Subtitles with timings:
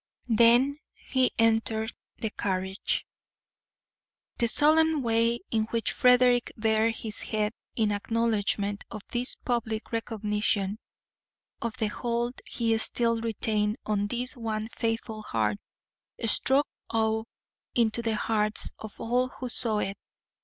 [0.33, 3.05] Then he entered the carriage.
[4.39, 10.79] The solemn way in which Frederick bared his head in acknowledgment of this public recognition
[11.61, 15.59] of the hold he still retained on this one faithful heart,
[16.25, 17.25] struck awe
[17.75, 19.99] into the hearts of all who saw it.